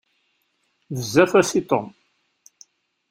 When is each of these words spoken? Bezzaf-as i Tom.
Bezzaf-as 0.93 1.51
i 1.59 1.61
Tom. 1.69 1.85